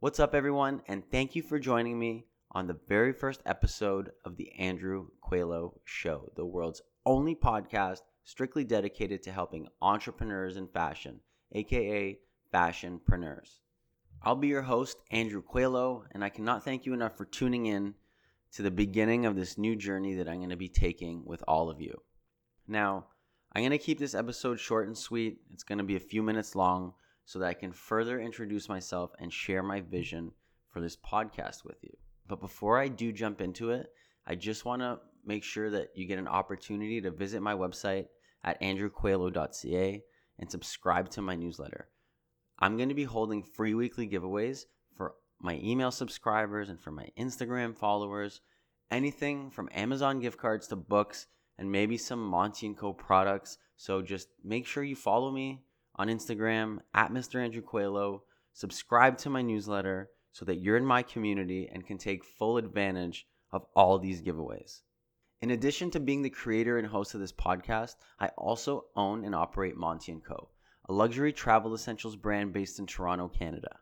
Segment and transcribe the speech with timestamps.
[0.00, 4.36] What's up, everyone, and thank you for joining me on the very first episode of
[4.36, 11.18] the Andrew Coelho Show, the world's only podcast strictly dedicated to helping entrepreneurs in fashion,
[11.50, 12.16] aka
[12.54, 13.58] fashionpreneurs.
[14.22, 17.94] I'll be your host, Andrew Coelho, and I cannot thank you enough for tuning in
[18.52, 21.68] to the beginning of this new journey that I'm going to be taking with all
[21.68, 22.02] of you.
[22.68, 23.06] Now,
[23.52, 25.40] I'm going to keep this episode short and sweet.
[25.52, 26.94] It's going to be a few minutes long
[27.28, 30.32] so that I can further introduce myself and share my vision
[30.70, 31.94] for this podcast with you.
[32.26, 33.92] But before I do jump into it,
[34.26, 38.06] I just want to make sure that you get an opportunity to visit my website
[38.44, 40.02] at andrewcoelho.ca
[40.38, 41.90] and subscribe to my newsletter.
[42.60, 44.64] I'm going to be holding free weekly giveaways
[44.96, 48.40] for my email subscribers and for my Instagram followers.
[48.90, 51.26] Anything from Amazon gift cards to books
[51.58, 53.58] and maybe some Monty & Co products.
[53.76, 55.60] So just make sure you follow me
[55.98, 57.42] on Instagram at Mr.
[57.42, 58.22] Andrew Coelho.
[58.52, 63.26] Subscribe to my newsletter so that you're in my community and can take full advantage
[63.50, 64.82] of all these giveaways.
[65.40, 69.34] In addition to being the creator and host of this podcast, I also own and
[69.34, 70.48] operate Monty & Co,
[70.88, 73.78] a luxury travel essentials brand based in Toronto, Canada.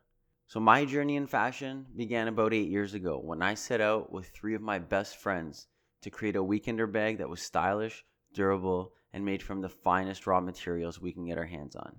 [0.47, 4.29] So my journey in fashion began about 8 years ago when I set out with
[4.29, 5.67] 3 of my best friends
[6.03, 10.39] to create a weekender bag that was stylish, durable, and made from the finest raw
[10.39, 11.95] materials we can get our hands on.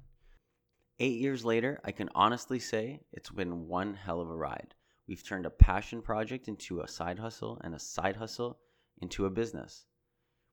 [1.00, 4.74] Eight years later, I can honestly say it's been one hell of a ride.
[5.06, 8.58] We've turned a passion project into a side hustle and a side hustle
[9.00, 9.86] into a business.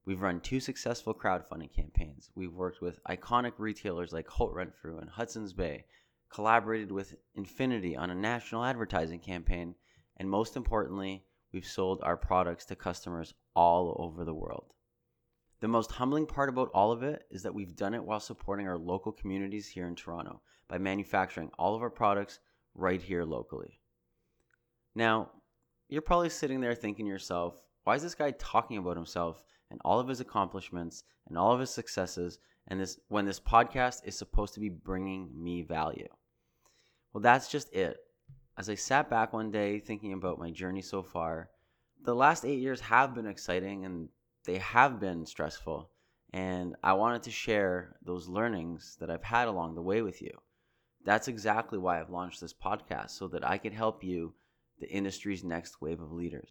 [0.06, 2.30] We've run two successful crowdfunding campaigns.
[2.36, 5.86] We've worked with iconic retailers like Holt Renfrew and Hudson's Bay,
[6.30, 9.74] collaborated with Infiniti on a national advertising campaign,
[10.18, 14.74] and most importantly, we've sold our products to customers all over the world.
[15.66, 18.68] The most humbling part about all of it is that we've done it while supporting
[18.68, 22.38] our local communities here in Toronto by manufacturing all of our products
[22.76, 23.80] right here locally.
[24.94, 25.32] Now,
[25.90, 29.82] you're probably sitting there thinking to yourself, why is this guy talking about himself and
[29.84, 32.38] all of his accomplishments and all of his successes
[32.68, 36.10] and this when this podcast is supposed to be bringing me value?
[37.12, 37.98] Well, that's just it.
[38.56, 41.50] As I sat back one day thinking about my journey so far,
[42.04, 44.10] the last eight years have been exciting and
[44.46, 45.90] they have been stressful.
[46.34, 50.32] And I wanted to share those learnings that I've had along the way with you.
[51.04, 54.34] That's exactly why I've launched this podcast, so that I could help you,
[54.80, 56.50] the industry's next wave of leaders.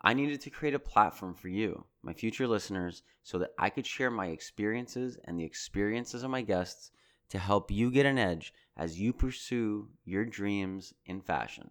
[0.00, 3.84] I needed to create a platform for you, my future listeners, so that I could
[3.84, 6.92] share my experiences and the experiences of my guests
[7.30, 11.70] to help you get an edge as you pursue your dreams in fashion.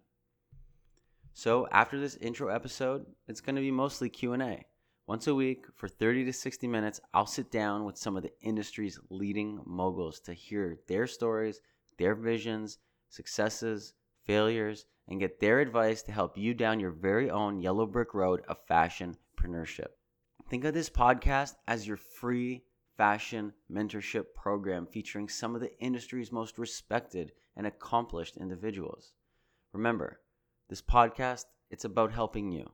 [1.32, 4.66] So, after this intro episode, it's going to be mostly Q&A.
[5.08, 8.38] Once a week for 30 to 60 minutes, I'll sit down with some of the
[8.42, 11.62] industry's leading moguls to hear their stories,
[11.96, 12.76] their visions,
[13.08, 13.94] successes,
[14.26, 18.42] failures, and get their advice to help you down your very own yellow brick road
[18.48, 19.88] of fashionpreneurship.
[20.50, 22.64] Think of this podcast as your free
[22.98, 29.14] fashion mentorship program featuring some of the industry's most respected and accomplished individuals.
[29.72, 30.20] Remember,
[30.68, 32.70] this podcast, it's about helping you.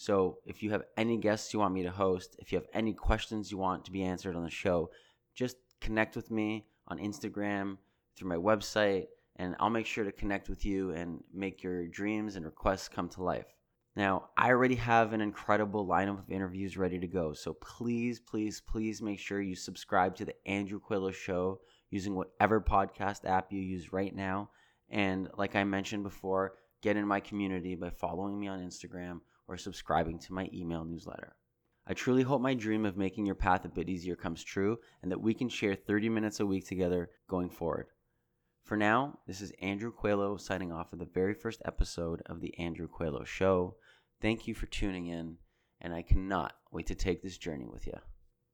[0.00, 2.92] So if you have any guests you want me to host, if you have any
[2.92, 4.90] questions you want to be answered on the show,
[5.34, 7.78] just connect with me on Instagram,
[8.16, 12.36] through my website, and I'll make sure to connect with you and make your dreams
[12.36, 13.52] and requests come to life.
[13.96, 18.60] Now, I already have an incredible lineup of interviews ready to go, so please, please,
[18.60, 21.58] please make sure you subscribe to the Andrew Coelho Show
[21.90, 24.50] using whatever podcast app you use right now.
[24.90, 29.56] And like I mentioned before, get in my community by following me on Instagram or
[29.56, 31.34] subscribing to my email newsletter.
[31.86, 35.10] I truly hope my dream of making your path a bit easier comes true and
[35.10, 37.86] that we can share 30 minutes a week together going forward.
[38.62, 42.56] For now, this is Andrew Coelho signing off for the very first episode of The
[42.58, 43.76] Andrew Coelho Show.
[44.20, 45.38] Thank you for tuning in,
[45.80, 47.94] and I cannot wait to take this journey with you.